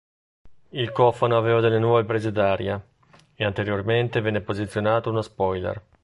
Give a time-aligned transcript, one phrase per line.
[0.69, 2.83] Il cofano aveva delle nuove prese d'aria
[3.35, 5.79] e anteriormente venne posizionato uno spoiler.